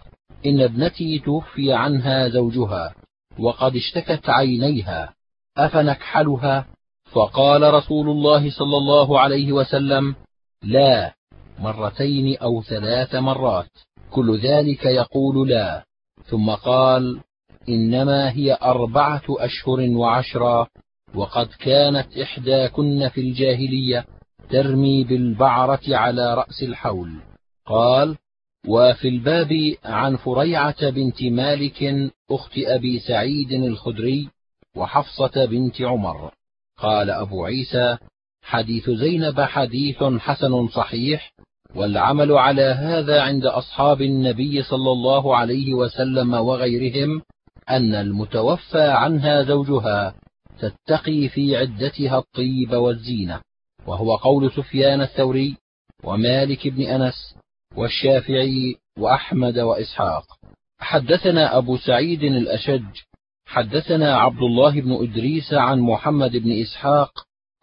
[0.47, 2.95] إن ابنتي توفي عنها زوجها
[3.39, 5.15] وقد اشتكت عينيها
[5.57, 6.67] أفنكحلها؟
[7.13, 10.15] فقال رسول الله صلى الله عليه وسلم
[10.63, 11.15] لا
[11.59, 13.71] مرتين أو ثلاث مرات
[14.11, 15.85] كل ذلك يقول لا.
[16.25, 17.21] ثم قال
[17.69, 20.67] إنما هي أربعة أشهر وعشرا
[21.15, 24.07] وقد كانت إحداكن في الجاهلية
[24.51, 27.13] ترمي بالبعرة على رأس الحول.
[27.67, 28.17] قال
[28.69, 34.29] وفي الباب عن فريعة بنت مالك أخت أبي سعيد الخدري
[34.77, 36.31] وحفصة بنت عمر.
[36.79, 37.97] قال أبو عيسى
[38.43, 41.33] حديث زينب حديث حسن صحيح
[41.75, 47.23] والعمل على هذا عند أصحاب النبي صلى الله عليه وسلم وغيرهم
[47.71, 50.15] أن المتوفى عنها زوجها
[50.61, 53.41] تتقي في عدتها الطيب والزينة
[53.87, 55.57] وهو قول سفيان الثوري
[56.05, 57.35] ومالك بن أنس
[57.77, 60.25] والشافعي وأحمد وإسحاق.
[60.79, 62.85] حدثنا أبو سعيد الأشج
[63.47, 67.13] حدثنا عبد الله بن إدريس عن محمد بن إسحاق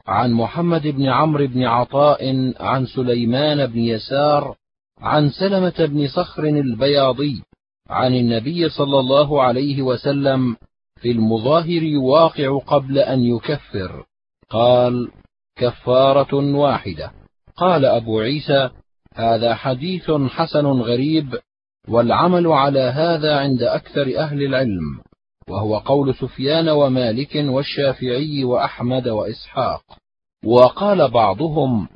[0.07, 4.55] عن محمد بن عمرو بن عطاء عن سليمان بن يسار
[5.01, 7.43] عن سلمة بن صخر البياضي
[7.89, 10.55] عن النبي صلى الله عليه وسلم
[11.01, 14.05] في المظاهر يواقع قبل أن يكفر.
[14.49, 15.11] قال
[15.55, 17.11] كفارة واحدة.
[17.55, 18.69] قال أبو عيسى
[19.15, 21.39] هذا حديث حسن غريب
[21.87, 25.01] والعمل على هذا عند أكثر أهل العلم
[25.49, 29.81] وهو قول سفيان ومالك والشافعي وأحمد وإسحاق.
[30.45, 31.87] وقال بعضهم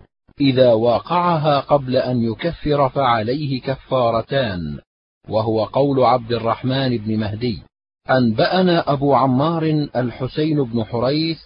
[0.42, 4.80] إذا واقعها قبل أن يكفر فعليه كفارتان
[5.30, 7.64] وهو قول عبد الرحمن بن مهدي.
[8.10, 9.64] أنبأنا أبو عمار
[9.96, 11.40] الحسين بن حريث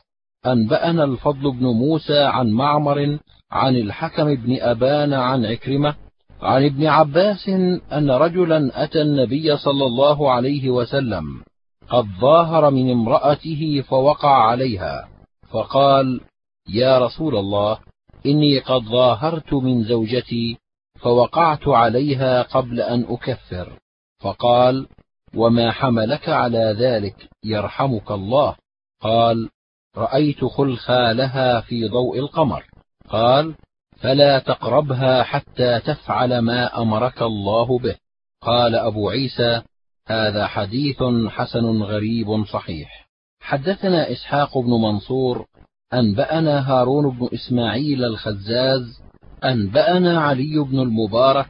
[0.45, 3.17] أنبأنا الفضل بن موسى عن معمر
[3.51, 5.95] عن الحكم بن أبان عن عكرمة
[6.41, 7.49] عن ابن عباس
[7.93, 11.43] أن رجلا أتى النبي صلى الله عليه وسلم
[11.89, 15.09] قد ظاهر من امرأته فوقع عليها
[15.51, 16.21] فقال
[16.69, 17.77] يا رسول الله
[18.25, 20.57] إني قد ظاهرت من زوجتي
[20.99, 23.79] فوقعت عليها قبل أن أكفر
[24.19, 24.87] فقال
[25.35, 28.55] وما حملك على ذلك يرحمك الله.
[29.01, 29.49] قال
[29.97, 32.63] رأيت خلخالها في ضوء القمر.
[33.09, 33.55] قال
[33.97, 37.95] فلا تقربها حتى تفعل ما أمرك الله به.
[38.41, 39.61] قال أبو عيسى
[40.07, 43.07] هذا حديث حسن غريب صحيح.
[43.39, 45.45] حدثنا إسحاق بن منصور
[45.93, 49.01] أنبأنا هارون بن إسماعيل الخزاز
[49.43, 51.49] أنبأنا علي بن المبارك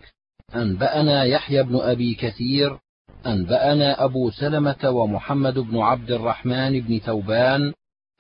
[0.56, 2.80] أنبأنا يحيى بن أبي كثير
[3.28, 7.74] أنبأنا أبو سلمة ومحمد بن عبد الرحمن بن ثوبان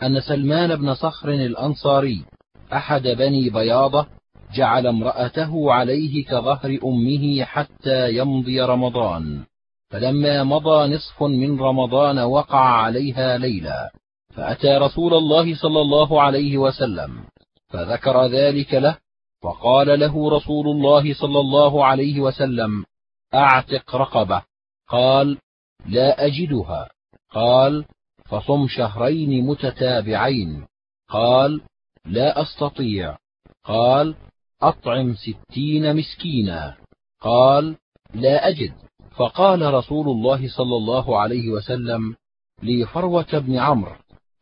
[0.04, 2.26] أن سلمان بن صخر الأنصاري
[2.74, 4.08] أحد بني بياضة
[4.56, 9.44] جعل امرأته عليه كظهر أمه حتى يمضي رمضان
[9.90, 13.92] فلما مضى نصف من رمضان وقع عليها ليلا
[14.36, 17.24] فأتى رسول الله صلى الله عليه وسلم
[17.68, 18.98] فذكر ذلك له
[19.44, 22.86] فقال له رسول الله صلى الله عليه وسلم
[23.34, 24.42] أعتق رقبة.
[24.88, 25.38] قال
[25.86, 26.90] لا أجدها.
[27.32, 27.86] قال
[28.26, 30.66] فصم شهرين متتابعين.
[31.10, 31.62] قال
[32.06, 33.18] لا أستطيع.
[33.64, 34.16] قال
[34.62, 36.78] أطعم ستين مسكينا.
[37.22, 37.78] قال
[38.14, 38.74] لا أجد.
[39.16, 42.16] فقال رسول الله صلى الله عليه وسلم
[42.64, 43.96] لفروة بن عمرو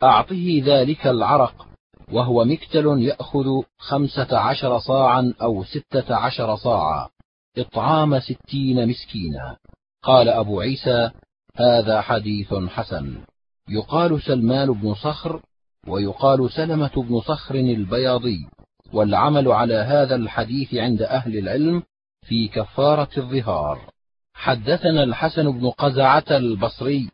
[0.04, 1.68] أعطه ذلك العرق
[2.12, 3.46] وهو مكتل يأخذ
[3.78, 7.10] خمسة عشر صاعا أو ستة عشر صاعا.
[7.58, 9.58] إطعام ستين مسكينا.
[10.04, 11.12] قال أبو عيسى
[11.56, 13.18] هذا حديث حسن.
[13.70, 15.42] يقال سلمان بن صخر
[15.88, 18.48] ويقال سلمة بن صخر البياضي
[18.94, 21.84] والعمل على هذا الحديث عند أهل العلم
[22.28, 23.80] في كفارة الظهار.
[24.34, 27.10] حدثنا الحسن بن قزعة البصري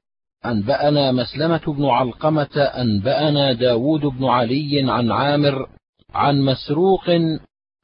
[0.46, 5.70] أنبأنا مسلمة بن علقمة أنبأنا داود بن علي عن عامر
[6.14, 7.10] عن مسروق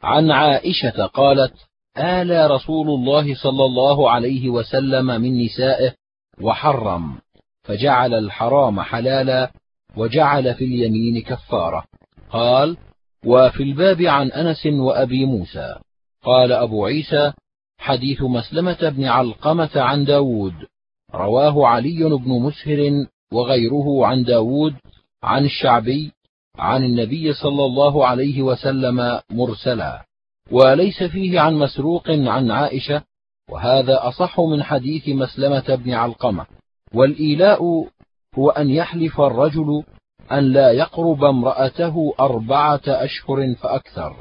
[0.02, 1.54] عن عائشة قالت
[1.98, 5.94] آلى رسول الله صلى الله عليه وسلم من نسائه
[6.42, 7.18] وحرم
[7.64, 9.52] فجعل الحرام حلالا
[9.98, 11.84] وجعل في اليمين كفارة.
[12.30, 12.78] قال
[13.26, 15.76] وفي الباب عن أنس وأبي موسى.
[16.24, 17.34] قال أبو عيسى
[17.80, 20.54] حديث مسلمة بن علقمة عن داود.
[21.14, 24.74] رواه علي بن مسهر وغيره عن داود
[25.24, 26.12] عن الشعبي
[26.56, 30.06] عن النبي صلى الله عليه وسلم مرسلا.
[30.52, 33.02] وليس فيه عن مسروق عن عائشة
[33.52, 36.46] وهذا أصح من حديث مسلمة بن علقمة.
[36.94, 37.88] والإيلاء
[38.36, 39.84] هو أن يحلف الرجل
[40.32, 44.16] أن لا يقرب امرأته أربعة أشهر فأكثر.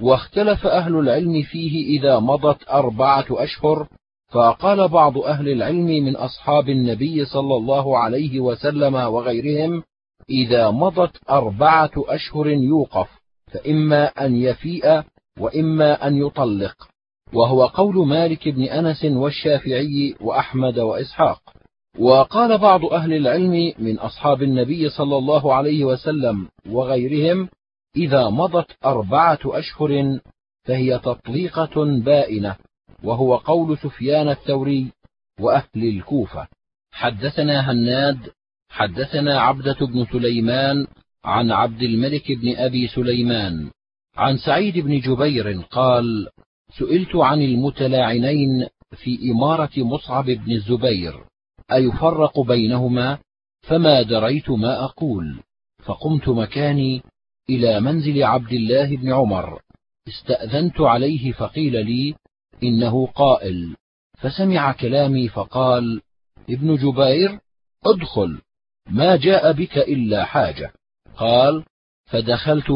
[0.00, 3.88] واختلف أهل العلم فيه إذا مضت أربعة أشهر
[4.30, 9.82] فقال بعض أهل العلم من أصحاب النبي صلى الله عليه وسلم وغيرهم
[10.30, 13.08] إذا مضت أربعة أشهر يوقف
[13.52, 15.02] فإما أن يفيء
[15.40, 16.88] وإما أن يطلق
[17.32, 21.42] وهو قول مالك بن أنس والشافعي وأحمد وإسحاق.
[21.98, 27.48] وقال بعض أهل العلم من أصحاب النبي صلى الله عليه وسلم وغيرهم
[27.96, 30.18] إذا مضت أربعة أشهر
[30.64, 32.56] فهي تطليقة بائنة
[33.04, 34.92] وهو قول سفيان الثوري
[35.40, 36.48] وأهل الكوفة.
[36.92, 38.18] حدثنا هناد
[38.68, 40.86] حدثنا عبدة بن سليمان
[41.24, 43.70] عن عبد الملك بن أبي سليمان.
[44.20, 46.28] عن سعيد بن جبير قال
[46.78, 51.24] سئلت عن المتلاعنين في إمارة مصعب بن الزبير
[51.72, 53.18] أيفرق بينهما؟
[53.68, 55.42] فما دريت ما أقول.
[55.84, 57.02] فقمت مكاني
[57.50, 59.60] إلى منزل عبد الله بن عمر.
[60.08, 62.14] استأذنت عليه فقيل لي
[62.62, 63.76] إنه قائل.
[64.18, 66.00] فسمع كلامي فقال
[66.50, 67.38] ابن جبير
[67.86, 68.40] ادخل
[68.90, 70.72] ما جاء بك إلا حاجة.
[71.16, 71.64] قال
[72.06, 72.70] فدخلت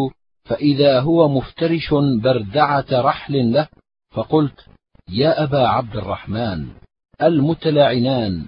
[0.45, 3.69] فإذا هو مفترش بردعة رحل له
[4.11, 4.67] فقلت
[5.09, 6.69] يا أبا عبد الرحمن
[7.23, 8.47] المتلاعنان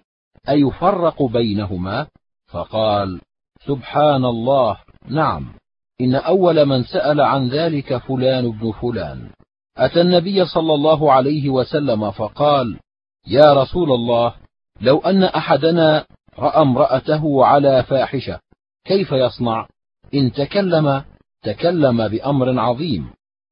[0.48, 2.06] أيفرق بينهما؟
[2.46, 3.20] فقال
[3.66, 4.78] سبحان الله
[5.08, 5.52] نعم.
[6.00, 9.30] إن أول من سأل عن ذلك فلان بن فلان.
[9.76, 12.78] أتى النبي صلى الله عليه وسلم فقال
[13.26, 14.34] يا رسول الله
[14.80, 16.06] لو أن أحدنا
[16.38, 18.40] رأى امرأته على فاحشة
[18.84, 19.68] كيف يصنع؟
[20.14, 21.04] إن تكلم
[21.46, 23.10] تكلم بأمر عظيم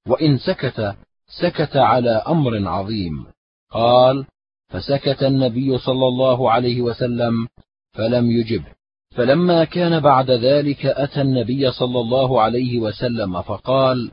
[0.08, 0.94] وإن سكت
[1.42, 3.26] سكت على أمر عظيم.
[3.70, 4.26] قال
[4.68, 7.48] فسكت النبي صلى الله عليه وسلم
[7.92, 8.74] فلم يجبه
[9.16, 14.10] فلما كان بعد ذلك أتى النبي صلى الله عليه وسلم فقال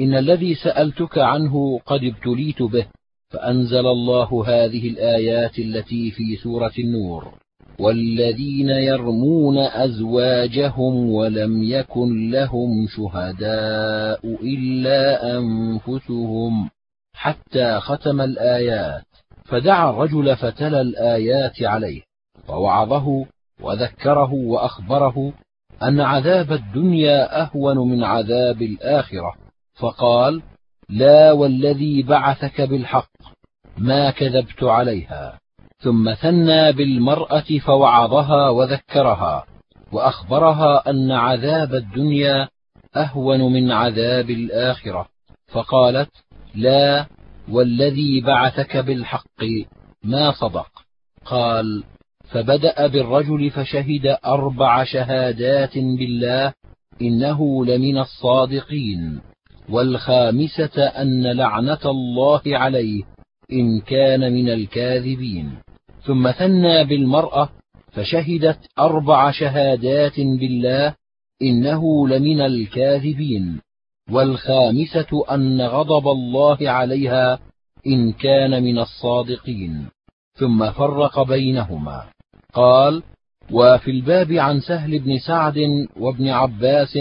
[0.00, 2.86] إن الذي سألتك عنه قد ابتليت به
[3.28, 7.34] فأنزل الله هذه الآيات التي في سورة النور.
[7.78, 16.70] والذين يرمون أزواجهم ولم يكن لهم شهداء إلا أنفسهم
[17.14, 19.04] حتى ختم الآيات.
[19.44, 22.02] فدعا الرجل فتلا الآيات عليه
[22.48, 23.26] ووعظه
[23.60, 25.32] وذكره وأخبره
[25.82, 29.34] أن عذاب الدنيا أهون من عذاب الآخرة.
[29.74, 30.42] فقال
[30.88, 33.10] لا والذي بعثك بالحق
[33.78, 35.43] ما كذبت عليها.
[35.84, 39.44] ثم ثنى بالمرأة فوعظها وذكرها
[39.92, 42.48] وأخبرها أن عذاب الدنيا
[42.96, 45.08] أهون من عذاب الآخرة
[45.52, 46.10] فقالت
[46.54, 47.06] لا
[47.50, 49.44] والذي بعثك بالحق
[50.04, 50.68] ما صدق.
[51.24, 51.84] قال
[52.32, 56.52] فبدأ بالرجل فشهد أربع شهادات بالله
[57.02, 59.20] إنه لمن الصادقين
[59.68, 63.02] والخامسة أن لعنة الله عليه
[63.52, 65.63] إن كان من الكاذبين.
[66.04, 67.48] ثم ثنى بالمرأة
[67.92, 70.94] فشهدت أربع شهادات بالله
[71.42, 73.60] إنه لمن الكاذبين.
[74.10, 77.38] والخامسة أن غضب الله عليها
[77.86, 79.86] إن كان من الصادقين.
[80.34, 82.04] ثم فرق بينهما.
[82.52, 83.02] قال
[83.50, 86.98] وفي الباب عن سهل بن سعد وابن عباس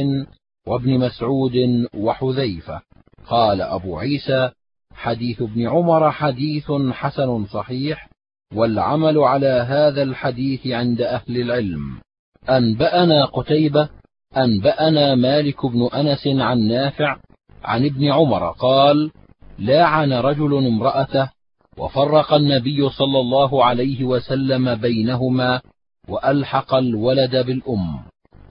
[0.68, 2.82] وابن مسعود وحذيفة.
[3.28, 4.50] قال أبو عيسى
[4.96, 8.13] حديث ابن عمر حديث حسن صحيح
[8.56, 11.82] والعمل على هذا الحديث عند أهل العلم.
[12.50, 13.90] أنبأنا قتيبة
[14.38, 17.18] أنبأنا مالك بن أنس عن نافع
[17.64, 19.12] عن ابن عمر قال
[19.60, 21.30] لاعن رجل امرأته
[21.78, 25.62] وفرق النبي صلى الله عليه وسلم بينهما
[26.10, 28.00] وألحق الولد بالأم.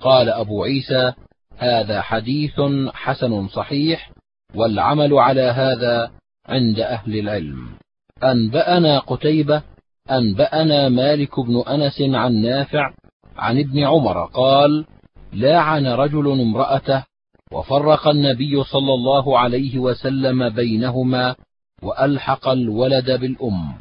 [0.00, 1.12] قال أبو عيسى
[1.58, 2.60] هذا حديث
[2.92, 4.10] حسن صحيح
[4.54, 6.10] والعمل على هذا
[6.46, 7.68] عند أهل العلم.
[8.22, 9.62] أنبأنا قتيبة
[10.10, 12.94] أنبأنا مالك بن أنس عن نافع
[13.36, 14.86] عن ابن عمر قال
[15.32, 17.04] لاعن رجل امرأته
[17.52, 21.34] وفرق النبي صلى الله عليه وسلم بينهما
[21.82, 23.74] وألحق الولد بالأم.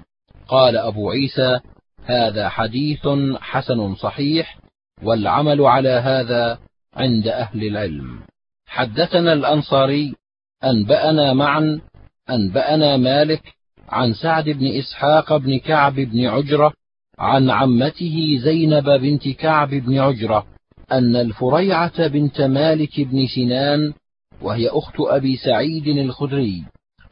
[0.48, 1.60] قال أبو عيسى
[2.06, 3.08] هذا حديث
[3.42, 4.58] حسن صحيح
[5.04, 6.60] والعمل على هذا
[6.94, 8.20] عند أهل العلم.
[8.66, 10.16] حدثنا الأنصاري
[10.64, 11.82] أنبأنا معا
[12.30, 13.61] أنبأنا مالك
[13.92, 16.74] عن سعد بن إسحاق بن كعب بن عجرة
[17.20, 20.46] عن عمته زينب بنت كعب بن عجرة
[20.92, 23.94] أن الفريعة بنت مالك بن سنان
[24.42, 26.64] وهي أخت أبي سعيد الخدري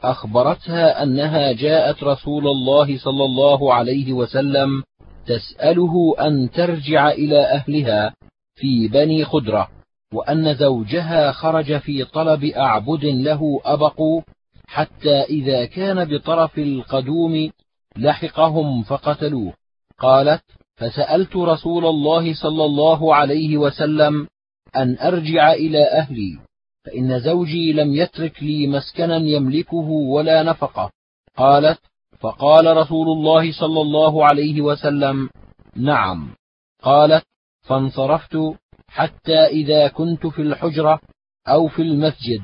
[0.02, 4.82] أخبرتها أنها جاءت رسول الله صلى الله عليه وسلم
[5.26, 8.14] تسأله أن ترجع إلى أهلها
[8.54, 9.68] في بني خدرة
[10.14, 14.22] وأن زوجها خرج في طلب أعبد له أبقوا
[14.70, 17.50] حتى إذا كان بطرف القدوم
[17.96, 19.52] لحقهم فقتلوه.
[19.98, 20.42] قالت
[20.76, 24.28] فسألت رسول الله صلى الله عليه وسلم
[24.76, 26.38] أن أرجع إلى أهلي
[26.84, 30.90] فإن زوجي لم يترك لي مسكنا يملكه ولا نفقة.
[31.36, 31.78] قالت
[32.20, 35.30] فقال رسول الله صلى الله عليه وسلم
[35.76, 36.34] نعم.
[36.82, 37.24] قالت
[37.62, 38.38] فانصرفت
[38.88, 41.00] حتى إذا كنت في الحجرة
[41.48, 42.42] أو في المسجد.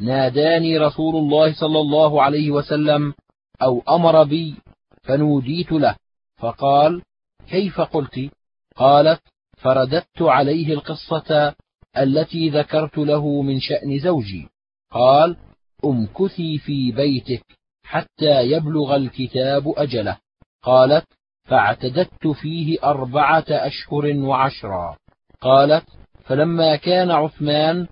[0.00, 3.14] ناداني رسول الله صلى الله عليه وسلم
[3.62, 4.54] أو أمر بي
[5.02, 5.96] فنوديت له.
[6.36, 7.02] فقال
[7.48, 8.30] كيف قلت؟
[8.76, 9.20] قالت
[9.56, 11.54] فرددت عليه القصة
[11.98, 14.48] التي ذكرت له من شأن زوجي.
[14.90, 15.36] قال
[15.84, 17.44] امكثي في بيتك
[17.84, 20.18] حتى يبلغ الكتاب أجله.
[20.62, 21.04] قالت
[21.44, 24.96] فاعتددت فيه أربعة أشهر وعشرا.
[25.40, 25.84] قالت
[26.24, 27.86] فلما كان عثمان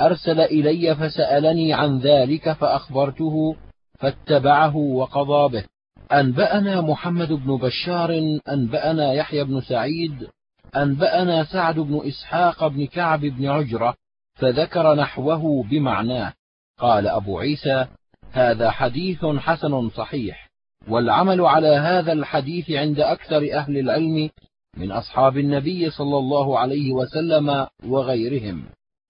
[0.00, 3.56] أرسل إلي فسألني عن ذلك فأخبرته
[3.98, 5.64] فاتبعه وقضى به.
[6.12, 10.28] أنبأنا محمد بن بشار أنبأنا يحيى بن سعيد
[10.76, 13.94] أنبأنا سعد بن إسحاق بن كعب بن عجرة
[14.34, 16.32] فذكر نحوه بمعناه.
[16.78, 17.86] قال أبو عيسى
[18.32, 20.50] هذا حديث حسن صحيح
[20.88, 24.30] والعمل على هذا الحديث عند أكثر أهل العلم
[24.76, 28.64] من أصحاب النبي صلى الله عليه وسلم وغيرهم.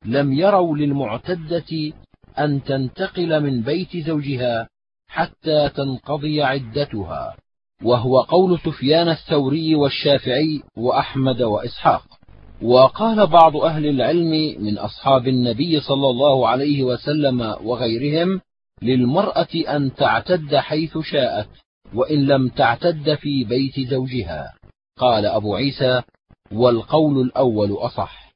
[0.04, 1.92] لم يروا للمعتدة
[2.38, 4.68] أن تنتقل من بيت زوجها
[5.08, 7.36] حتى تنقضي عدتها
[7.84, 12.02] وهو قول سفيان الثوري والشافعي وأحمد وإسحاق.
[12.62, 18.40] وقال بعض أهل العلم من أصحاب النبي صلى الله عليه وسلم وغيرهم
[18.82, 21.48] للمرأة أن تعتد حيث شاءت
[21.94, 24.54] وإن لم تعتد في بيت زوجها.
[24.98, 26.02] قال أبو عيسى
[26.52, 28.29] والقول الأول أصح.